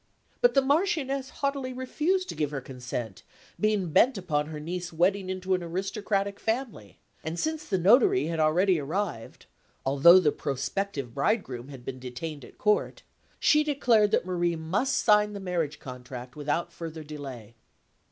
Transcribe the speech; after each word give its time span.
But 0.41 0.55
the 0.55 0.63
Marchioness 0.63 1.29
haughtily 1.29 1.73
refused 1.73 2.27
to 2.29 2.35
give 2.35 2.49
her 2.49 2.59
consent, 2.59 3.21
being 3.59 3.91
bent 3.91 4.17
upon 4.17 4.47
her 4.47 4.59
niece 4.59 4.91
wedding 4.91 5.29
into 5.29 5.53
an 5.53 5.61
aristocratic 5.61 6.39
family; 6.39 6.97
and 7.23 7.39
since 7.39 7.67
the 7.69 7.77
notary 7.77 8.25
had 8.25 8.39
already 8.39 8.79
arrived 8.79 9.45
(although 9.85 10.19
the 10.19 10.31
prospective 10.31 11.13
bridegroom 11.13 11.67
had 11.67 11.85
been 11.85 11.99
detained 11.99 12.43
at 12.43 12.57
Court), 12.57 13.03
she 13.39 13.63
declared 13.63 14.09
that 14.09 14.25
Marie 14.25 14.55
must 14.55 14.97
sign 14.97 15.33
the 15.33 15.39
marriage 15.39 15.77
contract 15.79 16.35
without 16.35 16.73
further 16.73 17.03
delay. 17.03 17.53